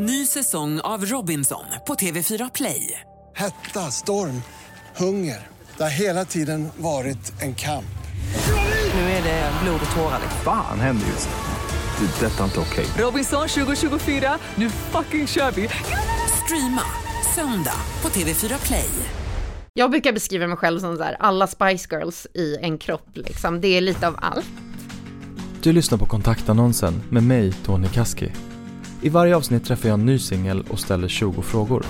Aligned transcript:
Ny 0.00 0.26
säsong 0.26 0.80
av 0.80 1.04
Robinson 1.04 1.64
på 1.86 1.94
TV4 1.94 2.50
Play. 2.54 3.00
Hetta, 3.36 3.80
storm, 3.80 4.42
hunger. 4.96 5.46
Det 5.76 5.82
har 5.82 5.90
hela 5.90 6.24
tiden 6.24 6.68
varit 6.76 7.42
en 7.42 7.54
kamp. 7.54 7.98
Nu 8.94 9.00
är 9.00 9.22
det 9.22 9.52
blod 9.62 9.80
och 9.90 9.96
tårar. 9.96 10.20
Fan 10.44 10.80
händer 10.80 11.06
just 11.06 11.28
nu. 11.28 12.06
Det. 12.06 12.26
Detta 12.26 12.40
är 12.40 12.44
inte 12.44 12.60
okej. 12.60 12.86
Robinson 12.98 13.48
2024, 13.48 14.38
nu 14.54 14.70
fucking 14.70 15.26
kör 15.26 15.50
vi! 15.50 15.68
Streama 16.44 16.82
söndag 17.34 17.80
på 18.00 18.08
TV4 18.08 18.66
Play. 18.66 18.90
Jag 19.74 19.90
brukar 19.90 20.12
beskriva 20.12 20.46
mig 20.46 20.56
själv 20.56 20.80
som 20.80 20.96
så 20.96 21.02
här, 21.02 21.16
alla 21.20 21.46
Spice 21.46 21.88
Girls 21.90 22.26
i 22.34 22.56
en 22.60 22.78
kropp 22.78 23.08
liksom. 23.14 23.60
Det 23.60 23.68
är 23.68 23.80
lite 23.80 24.08
av 24.08 24.16
allt. 24.22 24.46
Du 25.62 25.72
lyssnar 25.72 25.98
på 25.98 26.06
kontaktannonsen 26.06 27.02
med 27.10 27.22
mig, 27.22 27.52
Tony 27.52 27.88
Kaski. 27.88 28.32
I 29.02 29.08
varje 29.08 29.36
avsnitt 29.36 29.64
träffar 29.64 29.88
jag 29.88 29.98
en 29.98 30.06
ny 30.06 30.18
singel 30.18 30.64
och 30.70 30.78
ställer 30.78 31.08
20 31.08 31.42
frågor. 31.42 31.84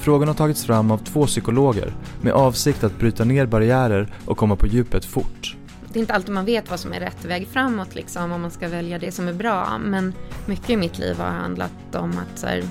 Frågorna 0.00 0.30
har 0.30 0.36
tagits 0.36 0.64
fram 0.64 0.90
av 0.90 0.98
två 0.98 1.26
psykologer 1.26 1.94
med 2.20 2.32
avsikt 2.32 2.84
att 2.84 2.98
bryta 2.98 3.24
ner 3.24 3.46
barriärer 3.46 4.12
och 4.26 4.36
komma 4.36 4.56
på 4.56 4.66
djupet 4.66 5.04
fort. 5.04 5.56
Det 5.92 5.98
är 5.98 6.00
inte 6.00 6.14
alltid 6.14 6.34
man 6.34 6.44
vet 6.44 6.70
vad 6.70 6.80
som 6.80 6.92
är 6.92 7.00
rätt 7.00 7.24
väg 7.24 7.48
framåt 7.48 7.94
liksom, 7.94 8.32
om 8.32 8.40
man 8.40 8.50
ska 8.50 8.68
välja 8.68 8.98
det 8.98 9.12
som 9.12 9.28
är 9.28 9.32
bra. 9.32 9.78
Men 9.78 10.12
mycket 10.46 10.70
i 10.70 10.76
mitt 10.76 10.98
liv 10.98 11.18
har 11.18 11.30
handlat 11.30 11.94
om 11.94 12.10
att 12.10 12.38
så 12.38 12.46
här, 12.46 12.62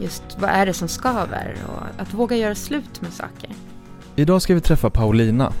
just 0.00 0.22
vad 0.38 0.50
är 0.50 0.66
det 0.66 0.74
som 0.74 0.88
skaver 0.88 1.56
och 1.66 2.02
att 2.02 2.14
våga 2.14 2.36
göra 2.36 2.54
slut 2.54 3.00
med 3.00 3.12
saker. 3.12 3.50
Idag 4.16 4.42
ska 4.42 4.54
vi 4.54 4.60
träffa 4.60 4.90
Paulina. 4.90 5.52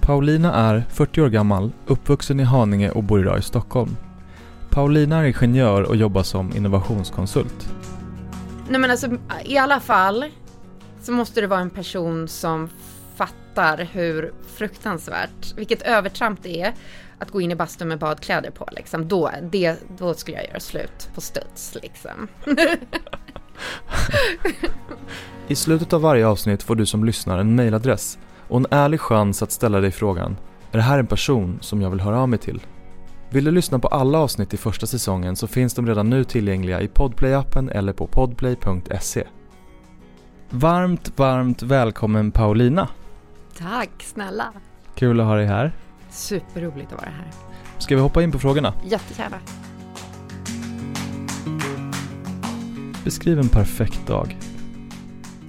Paulina 0.00 0.54
är 0.54 0.84
40 0.90 1.20
år 1.20 1.28
gammal, 1.28 1.72
uppvuxen 1.86 2.40
i 2.40 2.44
Haninge 2.44 2.90
och 2.90 3.04
bor 3.04 3.20
idag 3.20 3.38
i 3.38 3.42
Stockholm. 3.42 3.96
Paulina 4.78 5.16
är 5.16 5.24
ingenjör 5.24 5.82
och 5.82 5.96
jobbar 5.96 6.22
som 6.22 6.56
innovationskonsult. 6.56 7.68
Nej 8.68 8.80
men 8.80 8.90
alltså 8.90 9.08
i 9.44 9.58
alla 9.58 9.80
fall 9.80 10.24
så 11.00 11.12
måste 11.12 11.40
det 11.40 11.46
vara 11.46 11.60
en 11.60 11.70
person 11.70 12.28
som 12.28 12.68
fattar 13.16 13.88
hur 13.92 14.32
fruktansvärt, 14.56 15.56
vilket 15.56 15.82
övertramp 15.82 16.42
det 16.42 16.60
är 16.60 16.74
att 17.18 17.30
gå 17.30 17.40
in 17.40 17.50
i 17.50 17.54
bastun 17.54 17.88
med 17.88 17.98
badkläder 17.98 18.50
på 18.50 18.68
liksom. 18.72 19.08
Då, 19.08 19.30
det, 19.42 19.76
då 19.98 20.14
skulle 20.14 20.36
jag 20.36 20.46
göra 20.46 20.60
slut 20.60 21.10
på 21.14 21.20
studs 21.20 21.76
liksom. 21.82 22.28
I 25.48 25.54
slutet 25.54 25.92
av 25.92 26.00
varje 26.00 26.26
avsnitt 26.26 26.62
får 26.62 26.74
du 26.74 26.86
som 26.86 27.04
lyssnar 27.04 27.38
en 27.38 27.56
mailadress 27.56 28.18
och 28.48 28.56
en 28.56 28.66
ärlig 28.70 29.00
chans 29.00 29.42
att 29.42 29.52
ställa 29.52 29.80
dig 29.80 29.90
frågan 29.90 30.36
Är 30.72 30.76
det 30.76 30.82
här 30.82 30.98
en 30.98 31.06
person 31.06 31.58
som 31.60 31.82
jag 31.82 31.90
vill 31.90 32.00
höra 32.00 32.20
av 32.20 32.28
mig 32.28 32.38
till? 32.38 32.60
Vill 33.30 33.44
du 33.44 33.50
lyssna 33.50 33.78
på 33.78 33.88
alla 33.88 34.18
avsnitt 34.18 34.54
i 34.54 34.56
första 34.56 34.86
säsongen 34.86 35.36
så 35.36 35.46
finns 35.46 35.74
de 35.74 35.86
redan 35.86 36.10
nu 36.10 36.24
tillgängliga 36.24 36.80
i 36.80 36.86
Podplay-appen 36.86 37.70
eller 37.70 37.92
på 37.92 38.06
podplay.se. 38.06 39.24
Varmt, 40.50 41.18
varmt 41.18 41.62
välkommen 41.62 42.30
Paulina! 42.30 42.88
Tack 43.58 43.90
snälla. 44.02 44.52
Kul 44.94 45.20
att 45.20 45.26
ha 45.26 45.34
dig 45.34 45.46
här. 45.46 45.72
Superroligt 46.10 46.92
att 46.92 47.00
vara 47.00 47.10
här. 47.10 47.30
Ska 47.78 47.94
vi 47.94 48.00
hoppa 48.00 48.22
in 48.22 48.32
på 48.32 48.38
frågorna? 48.38 48.74
Jättegärna. 48.84 49.38
Beskriv 53.04 53.38
en 53.38 53.48
perfekt 53.48 54.06
dag. 54.06 54.36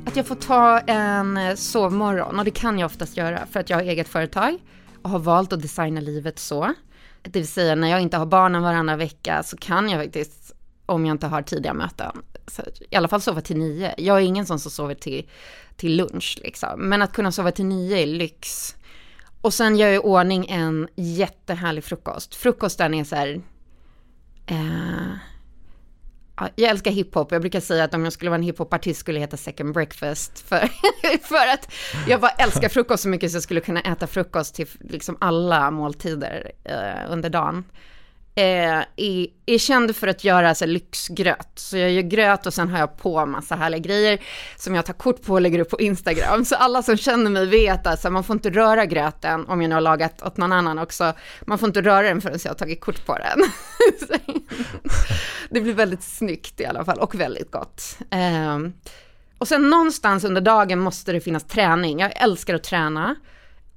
Att 0.06 0.16
jag 0.16 0.26
får 0.26 0.36
ta 0.36 0.80
en 0.80 1.38
eh, 1.38 1.56
sovmorgon 1.56 2.40
och 2.40 2.46
det 2.46 2.52
kan 2.52 2.80
jag 2.80 2.86
oftast 2.86 3.18
göra 3.18 3.46
för 3.52 3.60
att 3.60 3.70
jag 3.70 3.78
har 3.78 3.84
eget 3.84 4.08
företag 4.08 4.58
och 5.02 5.10
har 5.10 5.20
valt 5.20 5.54
att 5.54 5.62
designa 5.62 6.02
livet 6.02 6.40
så. 6.40 6.74
Det 7.22 7.40
vill 7.40 7.48
säga 7.48 7.76
när 7.76 7.88
jag 7.88 8.02
inte 8.02 8.18
har 8.18 8.26
barnen 8.26 8.62
varannan 8.62 8.98
vecka 8.98 9.44
så 9.44 9.58
kan 9.58 9.90
jag 9.90 10.04
faktiskt, 10.04 10.56
om 10.86 11.06
jag 11.06 11.14
inte 11.14 11.28
har 11.28 11.42
tidiga 11.42 11.74
möten, 11.74 12.12
så, 12.48 12.62
i 12.90 12.96
alla 12.96 13.08
fall 13.08 13.22
sova 13.22 13.42
till 13.42 13.58
nio. 13.58 13.94
Jag 13.98 14.18
är 14.18 14.22
ingen 14.22 14.46
sån 14.46 14.60
som 14.60 14.72
sover 14.72 14.96
till, 14.96 15.30
till 15.76 15.96
lunch 15.96 16.40
liksom. 16.44 16.90
Men 16.90 17.02
att 17.02 17.14
kunna 17.14 17.32
sova 17.32 17.52
till 17.52 17.66
nio 17.66 17.98
är 17.98 18.06
lyx. 18.06 18.76
Och 19.42 19.54
sen 19.54 19.78
gör 19.78 19.88
jag 19.88 19.96
i 19.96 20.00
ordning 20.00 20.50
en 20.50 20.88
jättehärlig 20.96 21.84
frukost. 21.84 22.36
Frukosten 22.36 22.94
är 22.94 23.04
så 23.04 23.16
här, 23.16 23.42
eh, 24.46 25.12
jag 26.56 26.70
älskar 26.70 26.92
hiphop. 26.92 27.32
Jag 27.32 27.42
brukar 27.42 27.60
säga 27.60 27.84
att 27.84 27.94
om 27.94 28.04
jag 28.04 28.14
skulle 28.14 28.30
vara 28.30 28.38
en 28.38 28.44
hiphopartist 28.44 29.00
skulle 29.00 29.20
jag 29.20 29.22
heta 29.22 29.38
Second 29.38 29.74
Breakfast. 29.74 30.40
För, 30.40 30.58
för 31.28 31.54
att 31.54 31.74
jag 32.08 32.22
bara 32.22 32.32
älskar 32.32 32.70
frukost 32.70 33.04
så 33.04 33.10
mycket 33.10 33.32
så 33.32 33.36
jag 33.36 33.44
skulle 33.44 33.62
kunna 33.62 33.82
äta 33.82 34.08
frukost 34.08 34.56
till 34.56 34.68
liksom 34.80 35.18
alla 35.22 35.72
måltider 35.72 36.52
eh, 36.64 37.12
under 37.12 37.30
dagen 37.30 37.64
eh, 38.36 38.84
är, 38.96 39.28
är 39.46 39.58
känd 39.58 39.96
för 39.96 40.08
att 40.08 40.24
göra 40.24 40.56
så 40.56 40.66
lyxgröt. 40.66 41.52
Så 41.56 41.78
jag 41.78 41.92
gör 41.92 42.02
gröt 42.02 42.46
och 42.46 42.54
sen 42.54 42.70
har 42.70 42.80
jag 42.80 42.98
på 42.98 43.26
massa 43.26 43.56
härliga 43.56 43.80
grejer 43.80 44.22
som 44.58 44.76
jag 44.76 44.86
tar 44.86 44.94
kort 44.94 45.22
på 45.22 45.34
och 45.34 45.42
lägger 45.42 45.60
upp 45.60 45.70
på 45.70 45.80
Instagram. 45.80 46.46
Så 46.46 46.56
alla 46.56 46.84
som 46.84 46.98
känner 46.98 47.32
mig 47.32 47.46
vet 47.46 47.80
att 47.80 47.88
alltså, 47.88 48.10
man 48.10 48.24
får 48.24 48.34
inte 48.34 48.50
röra 48.50 48.86
gröten 48.86 49.46
om 49.48 49.62
jag 49.62 49.70
nu 49.70 49.76
har 49.76 49.82
lagat 49.82 50.22
åt 50.22 50.38
någon 50.38 50.52
annan 50.52 50.80
också. 50.80 51.14
Man 51.42 51.58
får 51.58 51.68
inte 51.68 51.82
röra 51.82 52.02
den 52.02 52.22
förrän 52.22 52.40
jag 52.44 52.52
har 52.52 52.56
tagit 52.56 52.82
kort 52.82 53.06
på 53.06 53.18
den. 53.18 53.44
det 55.50 55.62
blir 55.62 55.74
väldigt 55.74 56.04
snyggt 56.04 56.60
i 56.60 56.66
alla 56.66 56.86
fall 56.86 57.00
och 57.00 57.16
väldigt 57.16 57.52
gott. 57.52 57.98
Eh, 58.12 58.58
och 59.38 59.48
sen 59.48 59.70
någonstans 59.70 60.24
under 60.24 60.42
dagen 60.42 60.80
måste 60.80 61.12
det 61.12 61.22
finnas 61.22 61.44
träning. 61.44 62.00
Jag 62.00 62.22
älskar 62.24 62.56
att 62.56 62.64
träna. 62.64 63.16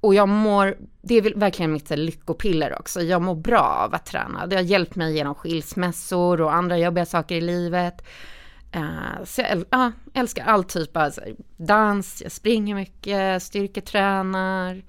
Och 0.03 0.15
jag 0.15 0.29
mår, 0.29 0.77
det 1.03 1.15
är 1.15 1.35
verkligen 1.35 1.73
mitt 1.73 1.91
lyckopiller 1.91 2.79
också, 2.79 3.03
jag 3.03 3.23
mår 3.23 3.35
bra 3.35 3.61
av 3.61 3.95
att 3.95 4.07
träna. 4.07 4.47
Det 4.47 4.57
har 4.57 4.63
hjälpt 4.63 4.95
mig 4.95 5.17
genom 5.17 5.35
skilsmässor 5.35 6.41
och 6.41 6.55
andra 6.55 6.79
jobbiga 6.79 7.07
saker 7.07 7.35
i 7.35 7.41
livet. 7.41 8.05
Eh, 8.73 9.25
så 9.25 9.43
jag 9.43 9.93
älskar 10.15 10.45
all 10.45 10.65
typ 10.65 10.97
av 10.97 11.13
dans, 11.57 12.23
jag 12.23 12.33
springer 12.33 12.75
mycket, 12.75 13.43
styrketränar, 13.43 14.83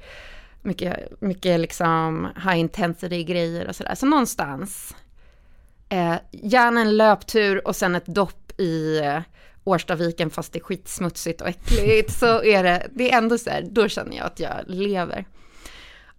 mycket, 0.61 1.21
mycket 1.21 1.59
liksom 1.59 2.29
high 2.35 2.59
intensity 2.59 3.23
grejer 3.23 3.67
och 3.67 3.75
sådär. 3.75 3.95
Så 3.95 4.05
någonstans, 4.05 4.95
eh, 5.89 6.15
gärna 6.31 6.81
en 6.81 6.97
löptur 6.97 7.67
och 7.67 7.75
sen 7.75 7.95
ett 7.95 8.05
dopp 8.05 8.59
i 8.59 9.01
Årstaviken 9.63 10.29
fast 10.29 10.53
det 10.53 10.59
är 10.59 10.63
skitsmutsigt 10.63 11.41
och 11.41 11.47
äckligt 11.47 12.11
så 12.11 12.43
är 12.43 12.63
det, 12.63 12.87
det 12.91 13.11
är 13.11 13.17
ändå 13.17 13.37
så 13.37 13.49
här, 13.49 13.67
då 13.71 13.87
känner 13.87 14.17
jag 14.17 14.25
att 14.25 14.39
jag 14.39 14.51
lever. 14.67 15.25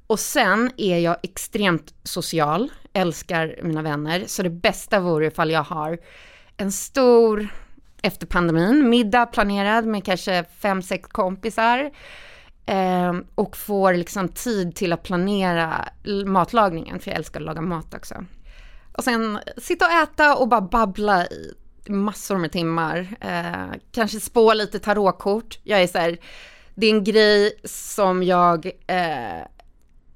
Och 0.07 0.21
sen 0.21 0.71
är 0.77 0.99
jag 0.99 1.17
extremt 1.23 1.95
social, 2.03 2.73
älskar 2.93 3.59
mina 3.63 3.83
vänner, 3.83 4.25
så 4.27 4.43
det 4.43 4.51
bästa 4.51 5.01
vore 5.01 5.27
ifall 5.27 5.51
jag 5.51 5.63
har 5.63 5.99
en 6.57 6.73
stor, 6.73 7.49
efter 8.03 8.27
pandemin, 8.27 8.89
middag 8.89 9.27
planerad 9.27 9.87
med 9.87 10.05
kanske 10.05 10.45
fem, 10.59 10.83
sex 10.83 11.09
kompisar. 11.09 11.91
Eh, 12.67 13.13
och 13.35 13.57
får 13.57 13.95
liksom 13.95 14.29
tid 14.29 14.77
till 14.77 14.93
att 14.93 15.03
planera 15.03 15.89
matlagningen, 16.27 17.01
för 17.01 17.11
jag 17.11 17.19
älskar 17.19 17.41
att 17.41 17.47
laga 17.47 17.61
mat 17.61 17.95
också. 17.95 18.15
Och 18.93 19.05
sen 19.05 19.39
sitta 19.57 19.87
och 19.87 19.93
äta 19.93 20.37
och 20.37 20.49
bara 20.49 20.61
babbla 20.61 21.27
i 21.27 21.55
massor 21.89 22.37
med 22.37 22.53
timmar. 22.53 23.17
Eh, 23.21 23.79
kanske 23.93 24.21
spå 24.21 24.55
lite 24.55 24.79
tarotkort. 24.79 25.59
Jag 25.63 25.83
är 25.83 25.87
så 25.87 25.99
här, 25.99 26.19
det 26.75 26.87
är 26.87 26.91
en 26.91 27.05
grej 27.05 27.61
som 27.65 28.23
jag... 28.23 28.67
Eh, 28.67 29.47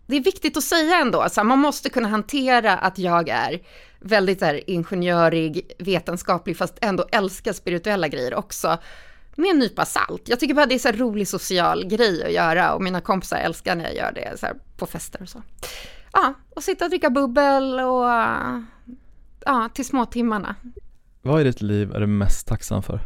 det 0.06 0.16
är 0.16 0.24
viktigt 0.24 0.56
att 0.56 0.64
säga 0.64 0.96
ändå, 0.96 1.26
så 1.30 1.44
man 1.44 1.58
måste 1.58 1.90
kunna 1.90 2.08
hantera 2.08 2.78
att 2.78 2.98
jag 2.98 3.28
är 3.28 3.60
väldigt 4.00 4.38
så 4.38 4.44
här, 4.44 4.70
ingenjörig, 4.70 5.72
vetenskaplig, 5.78 6.56
fast 6.56 6.78
ändå 6.80 7.06
älskar 7.12 7.52
spirituella 7.52 8.08
grejer 8.08 8.34
också. 8.34 8.78
Med 9.34 9.50
en 9.50 9.58
nypa 9.58 9.84
salt. 9.84 10.22
Jag 10.28 10.40
tycker 10.40 10.54
bara 10.54 10.66
det 10.66 10.74
är 10.74 10.78
så 10.78 10.88
här 10.88 10.96
rolig 10.96 11.28
social 11.28 11.84
grej 11.84 12.24
att 12.24 12.32
göra 12.32 12.74
och 12.74 12.82
mina 12.82 13.00
kompisar 13.00 13.36
älskar 13.36 13.76
när 13.76 13.84
jag 13.84 13.94
gör 13.94 14.12
det 14.12 14.40
så 14.40 14.46
här, 14.46 14.56
på 14.76 14.86
fester 14.86 15.22
och 15.22 15.28
så. 15.28 15.42
Ja, 16.12 16.34
och 16.50 16.64
sitta 16.64 16.84
och 16.84 16.90
dricka 16.90 17.10
bubbel 17.10 17.80
och 17.80 18.08
ja, 19.44 19.68
till 19.74 19.84
småtimmarna. 19.84 20.54
Vad 21.28 21.40
i 21.40 21.44
ditt 21.44 21.62
liv 21.62 21.92
är 21.92 22.00
du 22.00 22.06
mest 22.06 22.46
tacksam 22.46 22.82
för? 22.82 23.00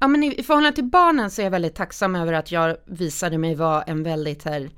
Ja, 0.00 0.08
men 0.08 0.22
i, 0.22 0.40
i 0.40 0.42
förhållande 0.42 0.74
till 0.74 0.84
barnen 0.84 1.30
så 1.30 1.42
är 1.42 1.46
jag 1.46 1.50
väldigt 1.50 1.74
tacksam 1.74 2.16
över 2.16 2.32
att 2.32 2.52
jag 2.52 2.76
visade 2.84 3.38
mig 3.38 3.54
vara 3.54 3.82
en 3.82 4.02
väldigt 4.02 4.44
här 4.44 4.70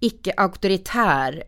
icke-auktoritär 0.00 1.42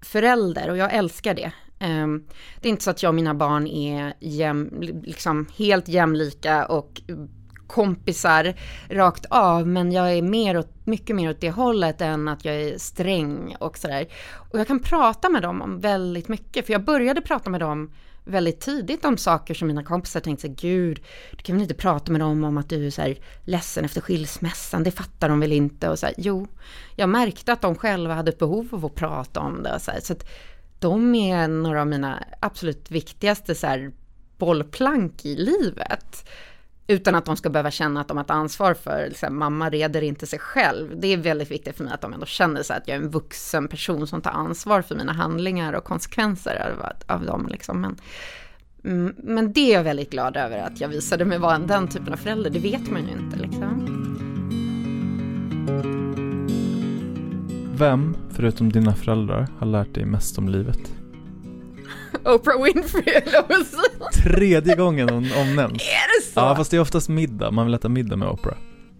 förälder 0.00 0.70
och 0.70 0.76
jag 0.76 0.94
älskar 0.94 1.34
det. 1.34 1.52
Ehm, 1.78 2.24
det 2.60 2.68
är 2.68 2.70
inte 2.70 2.84
så 2.84 2.90
att 2.90 3.02
jag 3.02 3.10
och 3.10 3.14
mina 3.14 3.34
barn 3.34 3.66
är 3.66 4.14
jäm, 4.20 4.70
liksom 5.04 5.46
helt 5.56 5.88
jämlika 5.88 6.66
och 6.66 7.00
kompisar 7.66 8.54
rakt 8.88 9.26
av, 9.30 9.66
men 9.66 9.92
jag 9.92 10.12
är 10.12 10.22
mer 10.22 10.58
åt, 10.58 10.86
mycket 10.86 11.16
mer 11.16 11.30
åt 11.30 11.40
det 11.40 11.50
hållet 11.50 12.00
än 12.00 12.28
att 12.28 12.44
jag 12.44 12.54
är 12.54 12.78
sträng 12.78 13.56
och 13.60 13.78
sådär. 13.78 14.08
Och 14.50 14.58
jag 14.58 14.66
kan 14.66 14.80
prata 14.80 15.28
med 15.28 15.42
dem 15.42 15.62
om 15.62 15.80
väldigt 15.80 16.28
mycket, 16.28 16.66
för 16.66 16.72
jag 16.72 16.84
började 16.84 17.20
prata 17.20 17.50
med 17.50 17.60
dem 17.60 17.90
väldigt 18.28 18.60
tidigt 18.60 19.04
om 19.04 19.16
saker 19.16 19.54
som 19.54 19.68
mina 19.68 19.84
kompisar 19.84 20.20
tänkte 20.20 20.40
sig, 20.40 20.50
gud, 20.50 21.00
du 21.30 21.42
kan 21.42 21.56
väl 21.56 21.62
inte 21.62 21.74
prata 21.74 22.12
med 22.12 22.20
dem 22.20 22.44
om 22.44 22.58
att 22.58 22.68
du 22.68 22.86
är 22.86 22.90
så 22.90 23.02
här 23.02 23.18
ledsen 23.44 23.84
efter 23.84 24.00
skilsmässan, 24.00 24.82
det 24.82 24.90
fattar 24.90 25.28
de 25.28 25.40
väl 25.40 25.52
inte 25.52 25.88
och 25.88 25.98
så 25.98 26.06
här, 26.06 26.14
jo, 26.18 26.46
jag 26.96 27.08
märkte 27.08 27.52
att 27.52 27.60
de 27.60 27.74
själva 27.74 28.14
hade 28.14 28.30
ett 28.30 28.38
behov 28.38 28.68
av 28.72 28.86
att 28.86 28.94
prata 28.94 29.40
om 29.40 29.62
det 29.62 29.80
så 29.80 29.90
här, 29.90 30.00
så 30.00 30.12
att 30.12 30.28
de 30.78 31.14
är 31.14 31.48
några 31.48 31.80
av 31.80 31.86
mina 31.86 32.24
absolut 32.40 32.90
viktigaste 32.90 33.54
så 33.54 33.66
här 33.66 33.92
bollplank 34.38 35.24
i 35.24 35.36
livet. 35.36 36.28
Utan 36.90 37.14
att 37.14 37.24
de 37.24 37.36
ska 37.36 37.50
behöva 37.50 37.70
känna 37.70 38.00
att 38.00 38.08
de 38.08 38.16
har 38.16 38.24
ett 38.24 38.30
ansvar 38.30 38.74
för, 38.74 39.06
liksom, 39.08 39.38
mamma 39.38 39.70
reder 39.70 40.02
inte 40.02 40.26
sig 40.26 40.38
själv. 40.38 41.00
Det 41.00 41.12
är 41.12 41.16
väldigt 41.16 41.50
viktigt 41.50 41.76
för 41.76 41.84
mig 41.84 41.92
att 41.92 42.00
de 42.00 42.12
ändå 42.12 42.26
känner 42.26 42.62
sig 42.62 42.76
att 42.76 42.88
jag 42.88 42.96
är 42.96 43.00
en 43.00 43.10
vuxen 43.10 43.68
person 43.68 44.06
som 44.06 44.20
tar 44.20 44.30
ansvar 44.30 44.82
för 44.82 44.94
mina 44.94 45.12
handlingar 45.12 45.72
och 45.72 45.84
konsekvenser 45.84 46.76
av, 46.80 46.92
av 47.16 47.26
dem. 47.26 47.48
Liksom. 47.50 47.80
Men, 47.80 47.96
mm, 48.84 49.14
men 49.18 49.52
det 49.52 49.60
är 49.60 49.74
jag 49.74 49.84
väldigt 49.84 50.10
glad 50.10 50.36
över 50.36 50.58
att 50.58 50.80
jag 50.80 50.88
visade 50.88 51.24
mig 51.24 51.38
vara 51.38 51.58
den 51.58 51.88
typen 51.88 52.12
av 52.12 52.16
förälder. 52.16 52.50
Det 52.50 52.58
vet 52.58 52.90
man 52.90 53.02
ju 53.02 53.12
inte 53.12 53.36
liksom. 53.36 53.94
Vem, 57.78 58.16
förutom 58.30 58.72
dina 58.72 58.94
föräldrar, 58.94 59.48
har 59.58 59.66
lärt 59.66 59.94
dig 59.94 60.04
mest 60.04 60.38
om 60.38 60.48
livet? 60.48 60.97
Oprah 62.24 62.62
Winfrey, 62.62 63.20
Tredje 64.24 64.76
gången 64.76 65.08
hon 65.08 65.26
omnämns. 65.40 65.82
Är 65.82 66.20
det 66.20 66.24
så? 66.24 66.40
Ja, 66.40 66.56
fast 66.56 66.70
det 66.70 66.76
är 66.76 66.80
oftast 66.80 67.08
middag. 67.08 67.50
Man 67.50 67.66
vill 67.66 67.74
äta 67.74 67.88
middag 67.88 68.16
med 68.16 68.28
Oprah. 68.28 68.56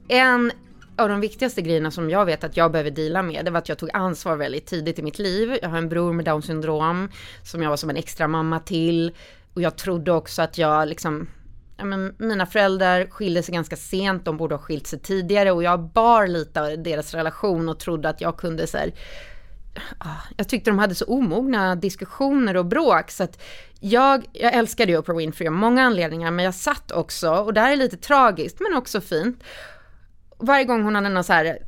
En 0.09 0.53
av 0.97 1.09
de 1.09 1.21
viktigaste 1.21 1.63
grejerna 1.63 1.91
som 1.91 2.11
jag 2.11 2.27
vet 2.27 2.45
att 2.45 2.57
jag 2.57 2.73
behöver 2.73 2.91
dela 2.91 3.23
med, 3.23 3.45
det 3.45 3.51
var 3.51 3.59
att 3.59 3.69
jag 3.69 3.79
tog 3.79 3.91
ansvar 3.93 4.37
väldigt 4.37 4.67
tidigt 4.67 4.99
i 4.99 5.03
mitt 5.03 5.19
liv. 5.19 5.59
Jag 5.63 5.69
har 5.69 5.79
en 5.79 5.89
bror 5.89 6.13
med 6.13 6.25
down 6.25 6.43
syndrom 6.43 7.09
som 7.45 7.63
jag 7.63 7.71
var 7.71 7.77
som 7.77 7.91
en 7.91 7.97
extra 7.97 8.29
mamma 8.29 8.61
till. 8.61 9.13
Och 9.55 9.63
jag 9.63 9.77
trodde 9.77 10.13
också 10.13 10.43
att 10.43 10.59
jag 10.59 10.89
liksom, 10.89 11.29
ja 11.77 11.85
men 11.85 12.15
mina 12.19 12.47
föräldrar 12.47 13.07
skilde 13.11 13.43
sig 13.43 13.55
ganska 13.55 13.77
sent, 13.77 14.25
de 14.25 14.37
borde 14.37 14.55
ha 14.55 14.63
skilt 14.63 14.87
sig 14.87 14.99
tidigare 14.99 15.53
och 15.53 15.63
jag 15.63 15.81
bar 15.81 16.27
lite 16.27 16.63
av 16.63 16.83
deras 16.83 17.15
relation 17.15 17.69
och 17.69 17.81
trodde 17.81 18.09
att 18.09 18.21
jag 18.21 18.37
kunde 18.37 18.67
så 18.67 18.79
här, 18.79 18.93
Ah, 19.99 20.23
jag 20.37 20.49
tyckte 20.49 20.71
de 20.71 20.79
hade 20.79 20.95
så 20.95 21.05
omogna 21.05 21.75
diskussioner 21.75 22.57
och 22.57 22.67
bråk 22.67 23.11
så 23.11 23.25
att 23.25 23.43
jag, 23.81 24.25
jag 24.33 24.55
älskade 24.55 24.93
ju 24.93 24.99
Oprah 24.99 25.17
Winfrey 25.17 25.49
av 25.49 25.55
många 25.55 25.83
anledningar 25.83 26.31
men 26.31 26.45
jag 26.45 26.55
satt 26.55 26.91
också, 26.91 27.31
och 27.31 27.55
det 27.55 27.61
här 27.61 27.73
är 27.73 27.77
lite 27.77 27.97
tragiskt 27.97 28.61
men 28.61 28.75
också 28.75 29.01
fint, 29.01 29.45
varje 30.39 30.65
gång 30.65 30.83
hon 30.83 30.95
hade 30.95 31.09
någon 31.09 31.25
så 31.25 31.33
här 31.33 31.59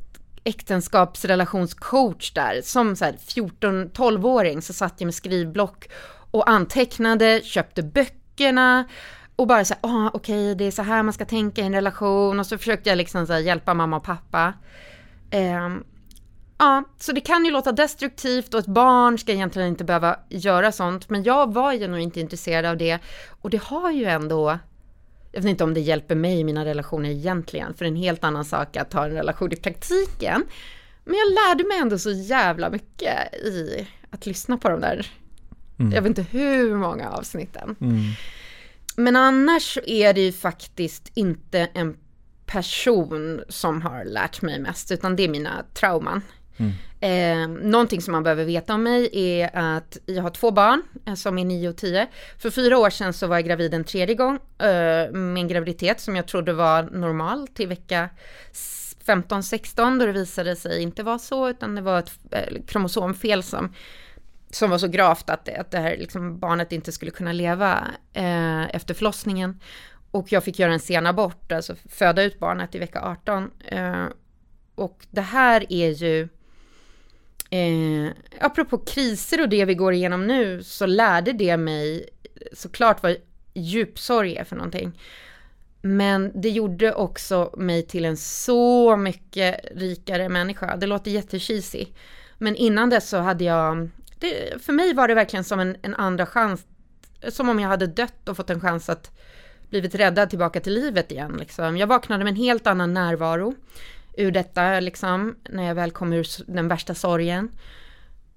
äktenskapsrelationscoach 0.44 2.32
där, 2.32 2.60
som 2.64 2.96
så 2.96 3.04
här 3.04 3.12
14-12-åring 3.12 4.62
så 4.62 4.72
satt 4.72 4.94
jag 4.98 5.06
med 5.06 5.14
skrivblock 5.14 5.88
och 6.30 6.50
antecknade, 6.50 7.40
köpte 7.44 7.82
böckerna 7.82 8.84
och 9.36 9.46
bara 9.46 9.64
så 9.64 9.74
här, 9.74 9.90
ah, 9.90 10.10
okej, 10.14 10.44
okay, 10.44 10.54
det 10.54 10.64
är 10.64 10.70
så 10.70 10.82
här 10.82 11.02
man 11.02 11.12
ska 11.12 11.24
tänka 11.24 11.62
i 11.62 11.66
en 11.66 11.74
relation 11.74 12.40
och 12.40 12.46
så 12.46 12.58
försökte 12.58 12.88
jag 12.88 12.96
liksom 12.96 13.26
så 13.26 13.32
här, 13.32 13.40
hjälpa 13.40 13.74
mamma 13.74 13.96
och 13.96 14.04
pappa. 14.04 14.52
Um, 15.32 15.84
Ja, 16.60 16.84
så 16.98 17.12
det 17.12 17.20
kan 17.20 17.44
ju 17.44 17.50
låta 17.50 17.72
destruktivt 17.72 18.54
och 18.54 18.60
ett 18.60 18.66
barn 18.66 19.18
ska 19.18 19.32
egentligen 19.32 19.68
inte 19.68 19.84
behöva 19.84 20.18
göra 20.28 20.72
sånt, 20.72 21.10
men 21.10 21.22
jag 21.22 21.54
var 21.54 21.72
ju 21.72 21.88
nog 21.88 22.00
inte 22.00 22.20
intresserad 22.20 22.64
av 22.64 22.76
det. 22.76 22.98
Och 23.28 23.50
det 23.50 23.62
har 23.62 23.90
ju 23.90 24.04
ändå, 24.04 24.58
jag 25.32 25.42
vet 25.42 25.50
inte 25.50 25.64
om 25.64 25.74
det 25.74 25.80
hjälper 25.80 26.14
mig 26.14 26.40
i 26.40 26.44
mina 26.44 26.64
relationer 26.64 27.10
egentligen, 27.10 27.74
för 27.74 27.84
det 27.84 27.88
är 27.88 27.92
en 27.92 27.96
helt 27.96 28.24
annan 28.24 28.44
sak 28.44 28.76
att 28.76 28.92
ha 28.92 29.04
en 29.04 29.10
relation 29.10 29.52
i 29.52 29.56
praktiken. 29.56 30.44
Men 31.04 31.14
jag 31.14 31.32
lärde 31.32 31.68
mig 31.68 31.78
ändå 31.78 31.98
så 31.98 32.10
jävla 32.10 32.70
mycket 32.70 33.34
i 33.34 33.86
att 34.10 34.26
lyssna 34.26 34.56
på 34.58 34.68
de 34.68 34.80
där, 34.80 35.06
mm. 35.78 35.92
jag 35.92 36.02
vet 36.02 36.08
inte 36.08 36.38
hur 36.38 36.74
många 36.74 37.10
avsnitten. 37.10 37.76
Mm. 37.80 38.00
Men 38.96 39.16
annars 39.16 39.78
är 39.86 40.14
det 40.14 40.20
ju 40.20 40.32
faktiskt 40.32 41.10
inte 41.14 41.68
en 41.74 41.96
person 42.46 43.40
som 43.48 43.82
har 43.82 44.04
lärt 44.04 44.42
mig 44.42 44.58
mest, 44.58 44.90
utan 44.90 45.16
det 45.16 45.22
är 45.22 45.28
mina 45.28 45.64
trauman. 45.74 46.22
Mm. 46.60 46.72
Eh, 47.02 47.48
någonting 47.70 48.00
som 48.00 48.12
man 48.12 48.22
behöver 48.22 48.44
veta 48.44 48.74
om 48.74 48.82
mig 48.82 49.08
är 49.12 49.50
att 49.52 49.98
jag 50.06 50.22
har 50.22 50.30
två 50.30 50.50
barn 50.50 50.82
eh, 51.06 51.14
som 51.14 51.38
är 51.38 51.44
9 51.44 51.68
och 51.68 51.76
10. 51.76 52.06
För 52.38 52.50
fyra 52.50 52.78
år 52.78 52.90
sedan 52.90 53.12
så 53.12 53.26
var 53.26 53.36
jag 53.36 53.44
gravid 53.44 53.74
en 53.74 53.84
tredje 53.84 54.14
gång 54.14 54.34
eh, 54.58 55.12
med 55.12 55.40
en 55.40 55.48
graviditet 55.48 56.00
som 56.00 56.16
jag 56.16 56.26
trodde 56.26 56.52
var 56.52 56.82
normal 56.82 57.48
till 57.48 57.68
vecka 57.68 58.08
15-16 59.06 59.98
då 59.98 60.06
det 60.06 60.12
visade 60.12 60.56
sig 60.56 60.82
inte 60.82 61.02
vara 61.02 61.18
så 61.18 61.48
utan 61.48 61.74
det 61.74 61.82
var 61.82 61.98
ett 61.98 62.12
eh, 62.30 62.62
kromosomfel 62.66 63.42
som 63.42 63.74
som 64.50 64.70
var 64.70 64.78
så 64.78 64.88
gravt 64.88 65.30
att, 65.30 65.48
att 65.48 65.70
det 65.70 65.78
här 65.78 65.96
liksom 65.96 66.38
barnet 66.38 66.72
inte 66.72 66.92
skulle 66.92 67.10
kunna 67.10 67.32
leva 67.32 67.88
eh, 68.12 68.74
efter 68.74 68.94
förlossningen. 68.94 69.60
Och 70.10 70.32
jag 70.32 70.44
fick 70.44 70.58
göra 70.58 70.72
en 70.72 70.80
sen 70.80 71.06
abort, 71.06 71.52
alltså 71.52 71.74
föda 71.88 72.22
ut 72.22 72.38
barnet 72.38 72.74
i 72.74 72.78
vecka 72.78 73.00
18. 73.02 73.50
Eh, 73.64 74.06
och 74.74 75.06
det 75.10 75.20
här 75.20 75.72
är 75.72 75.90
ju 75.90 76.28
Eh, 77.50 78.12
apropå 78.41 78.79
kriser 78.79 79.41
och 79.41 79.49
det 79.49 79.64
vi 79.64 79.75
går 79.75 79.93
igenom 79.93 80.26
nu 80.26 80.62
så 80.62 80.87
lärde 80.87 81.32
det 81.32 81.56
mig 81.56 82.08
såklart 82.52 83.02
vad 83.02 83.17
djupsorg 83.55 84.37
är 84.37 84.44
för 84.44 84.56
någonting. 84.56 85.00
Men 85.82 86.41
det 86.41 86.50
gjorde 86.50 86.94
också 86.94 87.55
mig 87.56 87.82
till 87.82 88.05
en 88.05 88.17
så 88.17 88.97
mycket 88.97 89.61
rikare 89.75 90.29
människa. 90.29 90.76
Det 90.76 90.87
låter 90.87 91.11
jättecheesy. 91.11 91.87
Men 92.38 92.56
innan 92.56 92.91
dess 92.91 93.08
så 93.08 93.19
hade 93.19 93.44
jag, 93.44 93.91
det, 94.19 94.62
för 94.62 94.73
mig 94.73 94.94
var 94.94 95.08
det 95.08 95.14
verkligen 95.14 95.44
som 95.44 95.61
en, 95.61 95.76
en, 95.82 95.94
andra 95.94 96.26
chans. 96.26 96.67
Som 97.29 97.49
om 97.49 97.61
jag 97.61 97.69
hade 97.69 97.87
dött 97.87 98.29
och 98.29 98.37
fått 98.37 98.50
en 98.50 98.61
chans 98.61 98.88
att 98.88 99.11
blivit 99.70 99.94
räddad 99.94 100.31
tillbaka 100.31 100.61
till 100.61 100.75
livet 100.75 101.12
igen. 101.12 101.37
Liksom. 101.38 101.76
Jag 101.76 101.87
vaknade 101.87 102.25
med 102.25 102.31
en 102.31 102.37
helt 102.37 102.67
annan 102.67 102.94
närvaro 102.94 103.55
ur 104.16 104.30
detta, 104.30 104.80
liksom, 104.80 105.36
när 105.50 105.66
jag 105.66 105.74
väl 105.74 105.90
kom 105.90 106.12
ur 106.12 106.26
den 106.52 106.68
värsta 106.68 106.94
sorgen. 106.94 107.50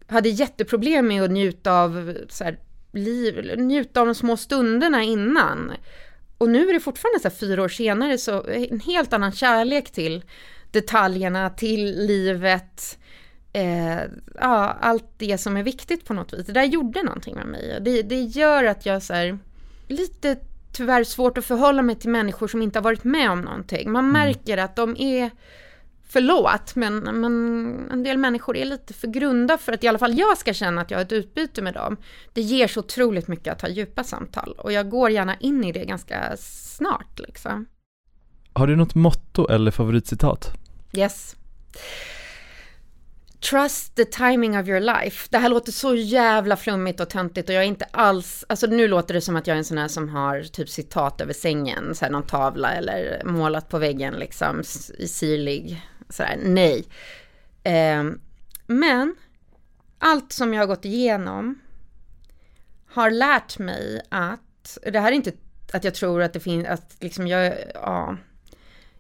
Hade 0.08 0.30
jätteproblem 0.30 1.08
med 1.08 1.24
att 1.24 1.32
njuta 1.32 1.74
av, 1.74 2.18
så 2.30 2.44
här, 2.44 2.60
liv, 2.92 3.54
njuta 3.58 4.02
av 4.02 4.06
de 4.06 4.16
små 4.16 4.38
stunderna 4.38 5.04
innan. 5.04 5.72
Och 6.38 6.50
nu 6.50 6.70
är 6.70 6.74
det 6.74 6.80
fortfarande 6.80 7.20
så 7.20 7.28
här, 7.28 7.36
fyra 7.36 7.64
år 7.64 7.70
senare 7.70 8.18
så 8.18 8.48
en 8.48 8.80
helt 8.80 9.14
annan 9.14 9.32
kärlek 9.32 9.92
till 9.92 10.24
detaljerna, 10.72 11.50
till 11.50 12.06
livet, 12.08 12.98
eh, 13.54 14.02
ja, 14.40 14.78
allt 14.82 15.06
det 15.18 15.38
som 15.38 15.58
är 15.58 15.64
viktigt 15.64 16.06
på 16.06 16.14
något 16.14 16.34
vis. 16.34 16.46
Det 16.46 16.54
där 16.54 16.64
gjorde 16.64 17.04
någonting 17.04 17.36
med 17.36 17.48
mig. 17.48 17.80
Det, 17.82 18.02
det 18.02 18.22
gör 18.22 18.64
att 18.64 18.86
jag 18.86 19.04
så 19.04 19.14
här, 19.14 19.40
lite 19.88 20.38
tyvärr 20.74 21.04
svårt 21.04 21.38
att 21.38 21.46
förhålla 21.46 21.82
mig 21.82 21.96
till 21.96 22.10
människor 22.10 22.48
som 22.48 22.62
inte 22.62 22.80
har 22.80 22.84
varit 22.84 23.04
med 23.04 23.32
om 23.32 23.42
någonting. 23.42 23.92
Man 23.92 24.06
mm. 24.06 24.14
märker 24.14 24.58
att 24.58 24.76
de 24.76 24.98
är 24.98 25.32
förlåt, 26.14 26.76
men, 26.76 26.98
men 26.98 27.92
en 27.92 28.04
del 28.04 28.18
människor 28.18 28.58
är 28.58 28.66
lite 28.66 28.94
för 28.94 29.08
grunda 29.08 29.58
för 29.58 29.74
att 29.74 29.84
i 29.84 29.88
alla 29.88 30.00
fall 30.00 30.18
jag 30.18 30.38
ska 30.38 30.54
känna 30.54 30.82
att 30.82 30.92
jag 30.92 30.98
har 30.98 31.06
ett 31.06 31.12
utbyte 31.12 31.62
med 31.62 31.74
dem. 31.74 31.98
Det 32.34 32.42
ger 32.42 32.68
så 32.68 32.80
otroligt 32.80 33.28
mycket 33.28 33.54
att 33.54 33.62
ha 33.62 33.70
djupa 33.70 34.04
samtal 34.04 34.54
och 34.58 34.72
jag 34.72 34.90
går 34.90 35.12
gärna 35.12 35.36
in 35.36 35.64
i 35.64 35.72
det 35.72 35.86
ganska 35.86 36.38
snart 36.38 37.20
liksom. 37.20 37.66
Har 38.54 38.68
du 38.68 38.76
något 38.76 38.96
motto 38.96 39.48
eller 39.48 39.72
favoritcitat? 39.72 40.52
Yes. 40.94 41.36
Trust 43.50 43.96
the 43.96 44.06
timing 44.06 44.60
of 44.60 44.68
your 44.68 44.80
life. 44.80 45.28
Det 45.32 45.38
här 45.38 45.50
låter 45.50 45.72
så 45.72 45.96
jävla 45.96 46.58
flummigt 46.58 47.00
och 47.00 47.10
töntigt 47.10 47.50
och 47.50 47.56
jag 47.56 47.64
är 47.64 47.68
inte 47.68 47.86
alls, 47.92 48.46
alltså 48.50 48.68
nu 48.68 48.88
låter 48.88 49.14
det 49.14 49.22
som 49.22 49.36
att 49.36 49.48
jag 49.48 49.54
är 49.54 49.58
en 49.58 49.66
sån 49.66 49.78
här 49.78 49.88
som 49.88 50.10
har 50.10 50.42
typ 50.44 50.70
citat 50.70 51.22
över 51.22 51.34
sängen, 51.34 51.96
så 51.96 52.06
här 52.06 52.12
någon 52.12 52.28
tavla 52.28 52.74
eller 52.74 53.22
målat 53.26 53.70
på 53.70 53.78
väggen 53.78 54.14
liksom 54.14 54.64
i 54.98 55.08
sirlig 55.08 55.82
sådär, 56.10 56.40
nej. 56.44 56.86
Eh, 57.64 58.04
men 58.68 59.16
allt 60.00 60.32
som 60.32 60.54
jag 60.54 60.62
har 60.62 60.68
gått 60.68 60.86
igenom 60.86 61.60
har 62.88 63.12
lärt 63.12 63.60
mig 63.60 64.02
att, 64.10 64.78
det 64.92 65.00
här 65.00 65.12
är 65.12 65.16
inte 65.16 65.32
att 65.74 65.84
jag 65.84 65.94
tror 65.94 66.22
att 66.22 66.34
det 66.34 66.40
finns, 66.40 66.68
att 66.68 66.96
liksom 67.00 67.28
jag, 67.28 67.56
ja, 67.74 68.18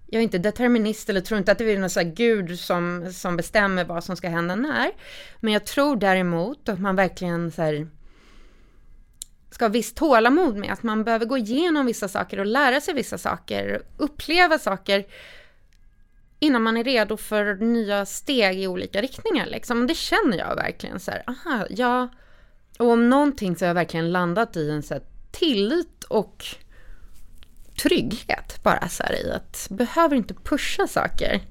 jag 0.07 0.19
är 0.19 0.23
inte 0.23 0.37
determinist 0.37 1.09
eller 1.09 1.21
tror 1.21 1.37
inte 1.37 1.51
att 1.51 1.57
det 1.57 1.71
är 1.71 1.79
någon 1.79 1.89
sån 1.89 2.03
här 2.05 2.13
gud 2.13 2.59
som, 2.59 3.13
som 3.13 3.37
bestämmer 3.37 3.85
vad 3.85 4.03
som 4.03 4.15
ska 4.15 4.29
hända 4.29 4.55
när. 4.55 4.91
Men 5.39 5.53
jag 5.53 5.65
tror 5.65 5.95
däremot 5.95 6.69
att 6.69 6.79
man 6.79 6.95
verkligen 6.95 7.51
så 7.51 7.61
här, 7.61 7.87
ska 9.51 9.65
ha 9.65 9.69
visst 9.69 9.95
tålamod 9.95 10.55
med 10.57 10.73
att 10.73 10.83
man 10.83 11.03
behöver 11.03 11.25
gå 11.25 11.37
igenom 11.37 11.85
vissa 11.85 12.07
saker 12.07 12.39
och 12.39 12.45
lära 12.45 12.81
sig 12.81 12.93
vissa 12.93 13.17
saker, 13.17 13.81
uppleva 13.97 14.59
saker 14.59 15.05
innan 16.39 16.61
man 16.61 16.77
är 16.77 16.83
redo 16.83 17.17
för 17.17 17.55
nya 17.55 18.05
steg 18.05 18.59
i 18.59 18.67
olika 18.67 19.01
riktningar. 19.01 19.45
Liksom. 19.45 19.87
Det 19.87 19.95
känner 19.95 20.37
jag 20.37 20.55
verkligen 20.55 20.99
så 20.99 21.11
här, 21.11 21.23
aha, 21.27 21.65
ja. 21.69 22.09
Och 22.79 22.87
om 22.87 23.09
någonting 23.09 23.55
så 23.55 23.65
har 23.65 23.67
jag 23.67 23.75
verkligen 23.75 24.11
landat 24.11 24.57
i 24.57 24.69
en 24.69 24.83
så 24.83 24.93
här, 24.93 25.03
tillit 25.31 26.03
och 26.03 26.45
trygghet 27.81 28.63
bara 28.63 28.89
så 28.89 29.03
här 29.03 29.25
i 29.25 29.31
att 29.31 29.67
behöver 29.69 30.15
inte 30.15 30.33
pusha 30.33 30.87
saker. 30.87 31.41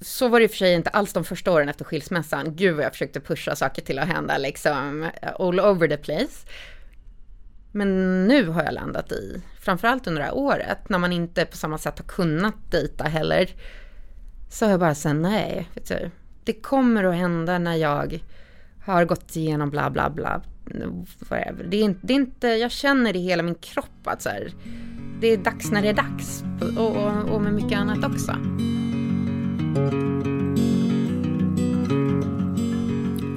Så 0.00 0.28
var 0.28 0.40
det 0.40 0.44
i 0.44 0.46
och 0.46 0.50
för 0.50 0.58
sig 0.58 0.74
inte 0.74 0.90
alls 0.90 1.12
de 1.12 1.24
första 1.24 1.52
åren 1.52 1.68
efter 1.68 1.84
skilsmässan. 1.84 2.56
Gud 2.56 2.76
vad 2.76 2.84
jag 2.84 2.92
försökte 2.92 3.20
pusha 3.20 3.56
saker 3.56 3.82
till 3.82 3.98
att 3.98 4.08
hända 4.08 4.38
liksom 4.38 5.10
all 5.38 5.60
over 5.60 5.88
the 5.88 5.96
place. 5.96 6.46
Men 7.72 8.24
nu 8.26 8.46
har 8.46 8.64
jag 8.64 8.74
landat 8.74 9.12
i, 9.12 9.42
framförallt 9.60 10.06
under 10.06 10.22
det 10.22 10.26
här 10.26 10.34
året, 10.34 10.88
när 10.88 10.98
man 10.98 11.12
inte 11.12 11.44
på 11.44 11.56
samma 11.56 11.78
sätt 11.78 11.98
har 11.98 12.06
kunnat 12.06 12.54
dejta 12.70 13.04
heller, 13.04 13.50
så 14.50 14.64
har 14.64 14.70
jag 14.70 14.80
bara 14.80 14.94
sagt 14.94 15.16
nej, 15.16 15.68
vet 15.74 15.88
du. 15.88 16.10
Det 16.44 16.52
kommer 16.52 17.04
att 17.04 17.14
hända 17.14 17.58
när 17.58 17.76
jag 17.76 18.20
har 18.84 19.04
gått 19.04 19.36
igenom 19.36 19.70
bla 19.70 19.90
bla 19.90 20.10
bla 20.10 20.42
whatever. 21.28 21.64
Det 21.64 21.76
är, 21.76 21.84
inte, 21.84 22.00
det 22.02 22.12
är 22.12 22.16
inte, 22.16 22.48
jag 22.48 22.70
känner 22.70 23.16
i 23.16 23.20
hela 23.20 23.42
min 23.42 23.54
kropp 23.54 24.00
att 24.04 24.22
så 24.22 24.28
här, 24.28 24.52
det 25.20 25.26
är 25.26 25.36
dags 25.36 25.70
när 25.70 25.82
det 25.82 25.88
är 25.88 25.94
dags. 25.94 26.44
Och, 26.76 26.96
och, 26.96 27.34
och 27.34 27.42
med 27.42 27.54
mycket 27.54 27.78
annat 27.78 28.04
också. 28.04 28.32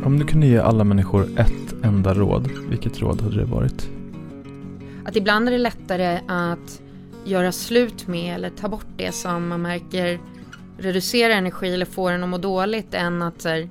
Om 0.05 0.19
du 0.19 0.25
kunde 0.25 0.47
ge 0.47 0.57
alla 0.57 0.83
människor 0.83 1.39
ett 1.39 1.83
enda 1.83 2.13
råd, 2.13 2.51
vilket 2.69 2.99
råd 2.99 3.21
hade 3.21 3.37
det 3.37 3.45
varit? 3.45 3.89
Att 5.05 5.15
ibland 5.15 5.47
är 5.47 5.51
det 5.51 5.57
lättare 5.57 6.19
att 6.27 6.81
göra 7.25 7.51
slut 7.51 8.07
med 8.07 8.35
eller 8.35 8.49
ta 8.49 8.69
bort 8.69 8.87
det 8.97 9.11
som 9.11 9.47
man 9.47 9.61
märker 9.61 10.19
reducerar 10.77 11.33
energi 11.33 11.73
eller 11.73 11.85
får 11.85 12.11
en 12.11 12.23
att 12.23 12.29
må 12.29 12.37
dåligt 12.37 12.93
än 12.93 13.21
att 13.21 13.43
här, 13.43 13.69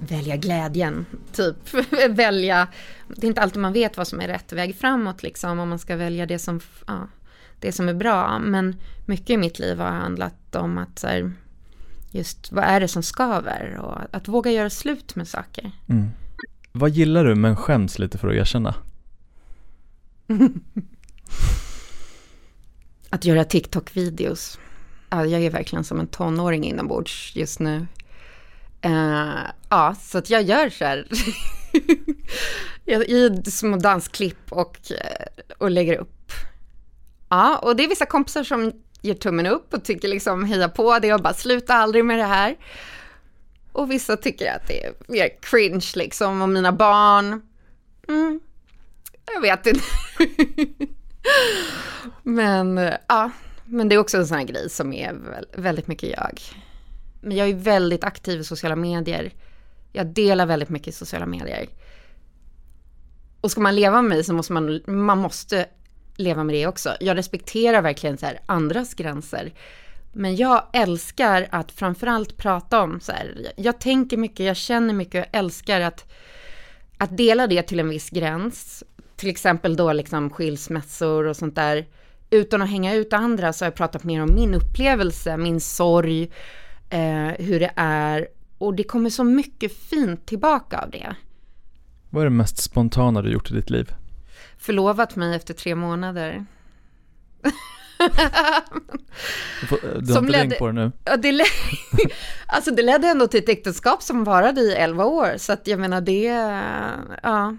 välja 0.00 0.36
glädjen, 0.36 1.06
typ. 1.32 1.56
välja, 2.08 2.68
det 3.08 3.26
är 3.26 3.28
inte 3.28 3.40
alltid 3.40 3.62
man 3.62 3.72
vet 3.72 3.96
vad 3.96 4.08
som 4.08 4.20
är 4.20 4.28
rätt 4.28 4.52
väg 4.52 4.76
framåt 4.76 5.22
liksom, 5.22 5.58
om 5.58 5.68
man 5.68 5.78
ska 5.78 5.96
välja 5.96 6.26
det 6.26 6.38
som, 6.38 6.60
ja, 6.86 7.08
det 7.60 7.72
som 7.72 7.88
är 7.88 7.94
bra. 7.94 8.38
Men 8.38 8.76
mycket 9.06 9.30
i 9.30 9.36
mitt 9.36 9.58
liv 9.58 9.78
har 9.78 9.90
handlat 9.90 10.54
om 10.54 10.78
att 10.78 10.98
så 10.98 11.06
här, 11.06 11.32
just 12.10 12.52
vad 12.52 12.64
är 12.64 12.80
det 12.80 12.88
som 12.88 13.02
skaver 13.02 13.78
och 13.82 14.16
att 14.16 14.28
våga 14.28 14.50
göra 14.50 14.70
slut 14.70 15.16
med 15.16 15.28
saker. 15.28 15.70
Mm. 15.88 16.08
Vad 16.72 16.90
gillar 16.90 17.24
du 17.24 17.34
men 17.34 17.56
skäms 17.56 17.98
lite 17.98 18.18
för 18.18 18.28
att 18.28 18.34
erkänna? 18.34 18.74
att 23.10 23.24
göra 23.24 23.44
TikTok-videos. 23.44 24.58
jag 25.10 25.32
är 25.32 25.50
verkligen 25.50 25.84
som 25.84 26.00
en 26.00 26.06
tonåring 26.06 26.64
inombords 26.64 27.36
just 27.36 27.60
nu. 27.60 27.86
Uh, 28.86 29.38
ja, 29.68 29.94
så 30.00 30.18
att 30.18 30.30
jag 30.30 30.42
gör 30.42 30.70
så 30.70 30.84
här. 30.84 31.06
I 33.06 33.50
små 33.50 33.76
dansklipp 33.76 34.52
och, 34.52 34.92
eh, 34.92 35.26
och 35.58 35.70
lägger 35.70 35.98
upp. 35.98 36.32
Ja, 37.28 37.58
och 37.58 37.76
det 37.76 37.84
är 37.84 37.88
vissa 37.88 38.06
kompisar 38.06 38.44
som 38.44 38.72
ger 39.00 39.14
tummen 39.14 39.46
upp 39.46 39.74
och 39.74 39.84
tycker 39.84 40.08
liksom 40.08 40.44
heja 40.44 40.68
på 40.68 40.98
det 40.98 41.14
och 41.14 41.22
bara 41.22 41.34
sluta 41.34 41.74
aldrig 41.74 42.04
med 42.04 42.18
det 42.18 42.24
här. 42.24 42.56
Och 43.72 43.90
vissa 43.90 44.16
tycker 44.16 44.52
att 44.52 44.68
det 44.68 44.84
är 44.84 44.92
mer 45.08 45.28
cringe 45.40 45.92
liksom 45.94 46.42
och 46.42 46.48
mina 46.48 46.72
barn. 46.72 47.42
Mm, 48.08 48.40
jag 49.34 49.40
vet 49.40 49.66
inte. 49.66 49.84
men 52.22 52.78
eh, 52.78 52.94
ja, 53.08 53.30
men 53.64 53.88
det 53.88 53.94
är 53.94 53.98
också 53.98 54.16
en 54.16 54.26
sån 54.26 54.38
här 54.38 54.44
grej 54.44 54.70
som 54.70 54.92
är 54.92 55.16
väldigt 55.52 55.86
mycket 55.86 56.10
jag. 56.10 56.40
Men 57.20 57.36
jag 57.36 57.48
är 57.48 57.54
väldigt 57.54 58.04
aktiv 58.04 58.40
i 58.40 58.44
sociala 58.44 58.76
medier. 58.76 59.32
Jag 59.96 60.06
delar 60.06 60.46
väldigt 60.46 60.68
mycket 60.68 60.88
i 60.88 60.92
sociala 60.92 61.26
medier. 61.26 61.68
Och 63.40 63.50
ska 63.50 63.60
man 63.60 63.76
leva 63.76 64.02
med 64.02 64.08
mig 64.08 64.24
så 64.24 64.32
måste 64.32 64.52
man, 64.52 64.80
man 64.86 65.18
måste 65.18 65.66
leva 66.16 66.44
med 66.44 66.54
det 66.54 66.66
också. 66.66 66.96
Jag 67.00 67.16
respekterar 67.16 67.82
verkligen 67.82 68.18
så 68.18 68.26
här 68.26 68.40
andras 68.46 68.94
gränser. 68.94 69.52
Men 70.12 70.36
jag 70.36 70.62
älskar 70.72 71.48
att 71.50 71.72
framförallt 71.72 72.36
prata 72.36 72.82
om 72.82 73.00
så 73.00 73.12
här, 73.12 73.52
jag 73.56 73.80
tänker 73.80 74.16
mycket, 74.16 74.46
jag 74.46 74.56
känner 74.56 74.94
mycket, 74.94 75.14
jag 75.14 75.40
älskar 75.40 75.80
att, 75.80 76.12
att 76.98 77.16
dela 77.16 77.46
det 77.46 77.62
till 77.62 77.80
en 77.80 77.88
viss 77.88 78.10
gräns. 78.10 78.84
Till 79.16 79.28
exempel 79.28 79.76
då 79.76 79.92
liksom 79.92 80.30
skilsmässor 80.30 81.26
och 81.26 81.36
sånt 81.36 81.54
där. 81.54 81.86
Utan 82.30 82.62
att 82.62 82.70
hänga 82.70 82.94
ut 82.94 83.12
andra 83.12 83.52
så 83.52 83.64
har 83.64 83.66
jag 83.66 83.74
pratat 83.74 84.04
mer 84.04 84.22
om 84.22 84.34
min 84.34 84.54
upplevelse, 84.54 85.36
min 85.36 85.60
sorg, 85.60 86.32
eh, 86.90 87.28
hur 87.38 87.60
det 87.60 87.72
är. 87.76 88.28
Och 88.58 88.74
det 88.74 88.84
kommer 88.84 89.10
så 89.10 89.24
mycket 89.24 89.76
fint 89.76 90.26
tillbaka 90.26 90.78
av 90.78 90.90
det. 90.90 91.16
Vad 92.10 92.20
är 92.20 92.24
det 92.24 92.36
mest 92.36 92.62
spontana 92.62 93.22
du 93.22 93.32
gjort 93.32 93.50
i 93.50 93.54
ditt 93.54 93.70
liv? 93.70 93.94
Förlovat 94.58 95.16
mig 95.16 95.36
efter 95.36 95.54
tre 95.54 95.74
månader. 95.74 96.46
Du, 99.60 99.66
får, 99.66 99.78
du 100.00 100.12
har 100.12 100.20
inte 100.20 100.32
ledde, 100.32 100.56
på 100.56 100.66
det 100.66 100.72
nu? 100.72 100.92
Ja, 101.04 101.16
det, 101.16 101.32
led, 101.32 101.46
alltså 102.46 102.70
det 102.70 102.82
ledde 102.82 103.08
ändå 103.08 103.26
till 103.26 103.42
ett 103.42 103.48
äktenskap 103.48 104.02
som 104.02 104.24
varade 104.24 104.60
i 104.60 104.72
elva 104.72 105.04
år, 105.04 105.34
så 105.36 105.52
att 105.52 105.66
jag 105.66 105.80
menar 105.80 106.00
det, 106.00 106.24
ja. 107.22 107.56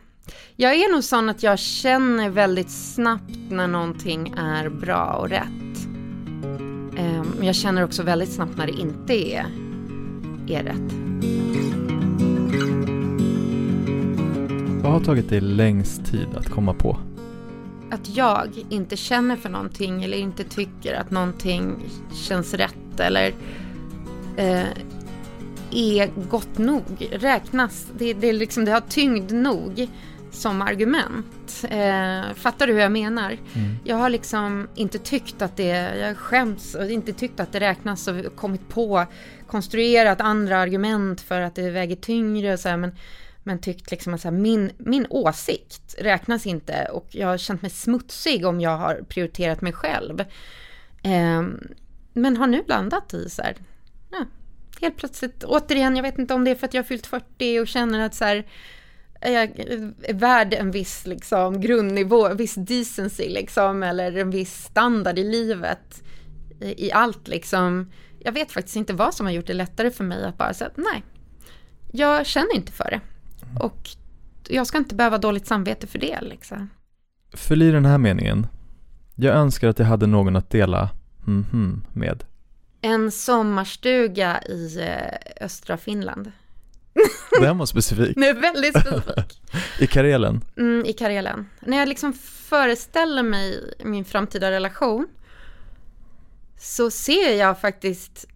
Jag 0.55 0.73
är 0.75 0.91
nog 0.91 1.03
sån 1.03 1.29
att 1.29 1.43
jag 1.43 1.59
känner 1.59 2.29
väldigt 2.29 2.71
snabbt 2.71 3.37
när 3.49 3.67
någonting 3.67 4.33
är 4.37 4.69
bra 4.69 5.13
och 5.13 5.29
rätt. 5.29 5.87
Ehm, 6.97 7.33
men 7.37 7.47
jag 7.47 7.55
känner 7.55 7.83
också 7.83 8.03
väldigt 8.03 8.33
snabbt 8.33 8.57
när 8.57 8.67
det 8.67 8.73
inte 8.73 9.13
är, 9.13 9.45
är 10.51 10.63
rätt. 10.63 10.93
Vad 14.83 14.91
har 14.91 14.99
tagit 14.99 15.29
dig 15.29 15.41
längst 15.41 16.05
tid 16.05 16.27
att 16.35 16.49
komma 16.49 16.73
på? 16.73 16.97
Att 17.91 18.15
jag 18.15 18.47
inte 18.69 18.97
känner 18.97 19.35
för 19.35 19.49
någonting 19.49 20.03
eller 20.03 20.17
inte 20.17 20.43
tycker 20.43 20.93
att 20.93 21.11
någonting 21.11 21.75
känns 22.13 22.53
rätt 22.53 22.99
eller 22.99 23.33
eh, 24.37 24.65
är 25.71 26.29
gott 26.29 26.57
nog, 26.57 27.09
räknas. 27.11 27.87
Det, 27.97 28.13
det, 28.13 28.33
liksom, 28.33 28.65
det 28.65 28.71
har 28.71 28.81
tyngd 28.81 29.31
nog 29.31 29.87
som 30.31 30.61
argument. 30.61 31.63
Eh, 31.69 32.33
fattar 32.35 32.67
du 32.67 32.73
hur 32.73 32.79
jag 32.79 32.91
menar? 32.91 33.31
Mm. 33.31 33.77
Jag 33.83 33.95
har 33.95 34.09
liksom 34.09 34.67
inte 34.75 34.99
tyckt 34.99 35.41
att 35.41 35.57
det, 35.57 35.97
jag 35.97 36.17
skäms 36.17 36.75
och 36.75 36.89
inte 36.89 37.13
tyckt 37.13 37.39
att 37.39 37.51
det 37.51 37.59
räknas 37.59 38.07
och 38.07 38.35
kommit 38.35 38.69
på, 38.69 39.05
konstruerat 39.47 40.21
andra 40.21 40.57
argument 40.57 41.21
för 41.21 41.41
att 41.41 41.55
det 41.55 41.69
väger 41.69 41.95
tyngre 41.95 42.53
och 42.53 42.59
så 42.59 42.69
här, 42.69 42.77
men, 42.77 42.95
men 43.43 43.59
tyckt 43.59 43.91
liksom 43.91 44.13
att 44.13 44.23
här, 44.23 44.31
min, 44.31 44.71
min 44.77 45.07
åsikt 45.09 45.95
räknas 45.99 46.45
inte 46.45 46.87
och 46.91 47.07
jag 47.11 47.27
har 47.27 47.37
känt 47.37 47.61
mig 47.61 47.71
smutsig 47.71 48.45
om 48.45 48.61
jag 48.61 48.77
har 48.77 48.95
prioriterat 49.09 49.61
mig 49.61 49.73
själv. 49.73 50.19
Eh, 51.03 51.43
men 52.13 52.37
har 52.37 52.47
nu 52.47 52.63
landat 52.67 53.13
i 53.13 53.29
så 53.29 53.41
här, 53.41 53.55
ja, 54.11 54.25
helt 54.81 54.97
plötsligt, 54.97 55.43
återigen, 55.43 55.95
jag 55.95 56.03
vet 56.03 56.19
inte 56.19 56.33
om 56.33 56.43
det 56.43 56.51
är 56.51 56.55
för 56.55 56.67
att 56.67 56.73
jag 56.73 56.83
har 56.83 56.87
fyllt 56.87 57.07
40 57.07 57.59
och 57.59 57.67
känner 57.67 57.99
att 57.99 58.15
så 58.15 58.25
här, 58.25 58.45
jag 59.21 59.59
är 59.59 60.13
värd 60.13 60.53
en 60.53 60.71
viss 60.71 61.05
liksom, 61.05 61.61
grundnivå, 61.61 62.27
en 62.27 62.37
viss 62.37 62.55
decency 62.55 63.29
liksom, 63.29 63.83
eller 63.83 64.17
en 64.17 64.29
viss 64.29 64.63
standard 64.63 65.19
i 65.19 65.23
livet, 65.23 66.03
i, 66.61 66.87
i, 66.87 66.91
allt 66.91 67.27
liksom. 67.27 67.91
Jag 68.19 68.31
vet 68.31 68.51
faktiskt 68.51 68.75
inte 68.75 68.93
vad 68.93 69.13
som 69.13 69.25
har 69.25 69.33
gjort 69.33 69.47
det 69.47 69.53
lättare 69.53 69.91
för 69.91 70.03
mig 70.03 70.25
att 70.25 70.37
bara 70.37 70.53
säga 70.53 70.69
nej, 70.75 71.03
jag 71.91 72.25
känner 72.25 72.55
inte 72.55 72.71
för 72.71 72.89
det. 72.91 73.01
Och 73.59 73.89
jag 74.49 74.67
ska 74.67 74.77
inte 74.77 74.95
behöva 74.95 75.17
dåligt 75.17 75.47
samvete 75.47 75.87
för 75.87 75.99
det 75.99 76.21
liksom. 76.21 76.69
Fyll 77.33 77.61
i 77.61 77.71
den 77.71 77.85
här 77.85 77.97
meningen. 77.97 78.47
Jag 79.15 79.35
önskar 79.35 79.67
att 79.67 79.79
jag 79.79 79.85
hade 79.85 80.07
någon 80.07 80.35
att 80.35 80.49
dela 80.49 80.89
mm 81.27 81.45
-hmm, 81.51 81.79
med. 81.93 82.23
En 82.81 83.11
sommarstuga 83.11 84.41
i 84.41 84.79
eh, 84.79 85.45
östra 85.45 85.77
Finland. 85.77 86.31
Den 87.39 87.57
var 87.57 87.65
specifik. 87.65 88.15
Den 88.15 88.23
är 88.23 88.33
väldigt 88.33 88.79
specifik. 88.79 89.41
I 89.79 89.87
Karelen? 89.87 90.45
Mm, 90.57 90.85
I 90.85 90.93
Karelen. 90.93 91.49
När 91.59 91.77
jag 91.77 91.87
liksom 91.87 92.13
föreställer 92.49 93.23
mig 93.23 93.75
min 93.83 94.05
framtida 94.05 94.51
relation 94.51 95.07
så 96.59 96.91
ser 96.91 97.33
jag 97.33 97.61
faktiskt 97.61 98.27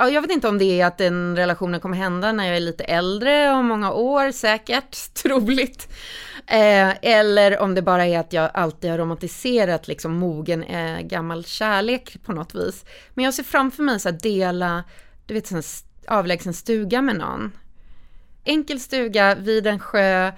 Ja, 0.00 0.10
jag 0.10 0.22
vet 0.22 0.30
inte 0.30 0.48
om 0.48 0.58
det 0.58 0.80
är 0.80 0.86
att 0.86 0.98
den 0.98 1.36
relationen 1.36 1.80
kommer 1.80 1.96
hända 1.96 2.32
när 2.32 2.46
jag 2.46 2.56
är 2.56 2.60
lite 2.60 2.84
äldre, 2.84 3.50
om 3.50 3.66
många 3.66 3.92
år 3.92 4.30
säkert, 4.32 5.14
troligt. 5.22 5.88
Eh, 6.46 6.90
eller 7.02 7.58
om 7.58 7.74
det 7.74 7.82
bara 7.82 8.06
är 8.06 8.18
att 8.18 8.32
jag 8.32 8.50
alltid 8.54 8.90
har 8.90 8.98
romantiserat 8.98 9.88
liksom 9.88 10.12
mogen 10.12 10.62
eh, 10.62 11.00
gammal 11.00 11.44
kärlek 11.44 12.16
på 12.24 12.32
något 12.32 12.54
vis. 12.54 12.84
Men 13.14 13.24
jag 13.24 13.34
ser 13.34 13.42
framför 13.42 13.82
mig 13.82 14.00
så 14.00 14.08
här 14.08 14.18
dela, 14.22 14.84
du 15.26 15.34
vet, 15.34 15.50
en 15.50 15.62
avlägsen 16.08 16.54
stuga 16.54 17.02
med 17.02 17.16
någon. 17.16 17.52
Enkel 18.44 18.80
stuga 18.80 19.34
vid 19.34 19.66
en 19.66 19.78
sjö 19.78 20.32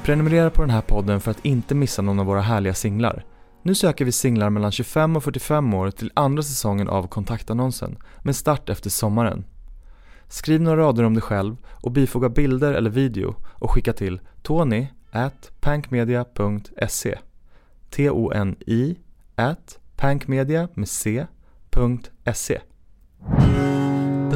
Prenumerera 0.04 0.50
på 0.50 0.62
den 0.62 0.70
här 0.70 0.80
podden 0.80 1.20
för 1.20 1.30
att 1.30 1.44
inte 1.44 1.74
missa 1.74 2.02
någon 2.02 2.20
av 2.20 2.26
våra 2.26 2.40
härliga 2.40 2.74
singlar. 2.74 3.24
Nu 3.62 3.74
söker 3.74 4.04
vi 4.04 4.12
singlar 4.12 4.50
mellan 4.50 4.72
25 4.72 5.16
och 5.16 5.24
45 5.24 5.74
år 5.74 5.90
till 5.90 6.12
andra 6.14 6.42
säsongen 6.42 6.88
av 6.88 7.06
kontaktannonsen, 7.06 7.98
med 8.22 8.36
start 8.36 8.68
efter 8.68 8.90
sommaren. 8.90 9.44
Skriv 10.28 10.60
några 10.60 10.82
rader 10.82 11.04
om 11.04 11.14
dig 11.14 11.22
själv 11.22 11.56
och 11.66 11.92
bifoga 11.92 12.28
bilder 12.28 12.72
eller 12.72 12.90
video 12.90 13.34
och 13.46 13.70
skicka 13.70 13.92
till 13.92 14.20
tony 14.42 14.86
at 15.10 15.50
pankmedia.se 15.60 17.18
T-O-N-I 17.90 18.98
at 19.34 19.78
pankmedia 19.96 20.68
med 20.74 20.88
C.se 20.88 22.60